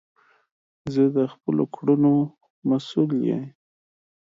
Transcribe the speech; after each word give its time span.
زه 0.93 1.03
د 1.17 1.19
خپلو 1.33 1.63
کړونو 1.75 2.11
مسول 2.69 3.09
یی 3.29 3.39